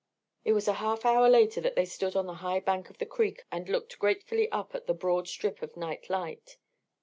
[0.43, 3.05] It was a half hour later that they stood upon the high bank of the
[3.05, 6.57] creek and looked gratefully up at the broad strip of night light.